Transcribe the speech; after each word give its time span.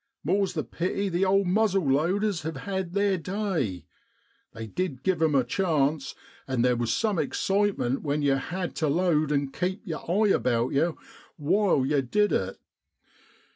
More's 0.23 0.53
the 0.53 0.63
pity 0.63 1.09
the 1.09 1.25
old 1.25 1.45
muzzle 1.45 1.87
loaders 1.91 2.41
hev 2.41 2.55
had 2.57 2.95
theer 2.95 3.19
day: 3.19 3.85
they 4.51 4.65
did 4.65 5.03
give 5.03 5.21
'em 5.21 5.35
a 5.35 5.43
chance, 5.43 6.15
and 6.47 6.63
theer 6.63 6.75
was 6.75 6.91
some 6.91 7.19
excitement 7.19 8.01
when 8.01 8.23
yow 8.23 8.37
had 8.37 8.73
to 8.77 8.87
load 8.87 9.31
an' 9.31 9.51
keep 9.51 9.83
yer 9.85 9.99
eye 10.09 10.29
about 10.29 10.71
yow 10.73 10.97
while 11.37 11.85
yer 11.85 12.01
did 12.01 12.31
it. 12.31 12.57